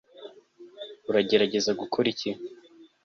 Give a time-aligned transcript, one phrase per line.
[1.09, 2.29] uragerageza gukora iki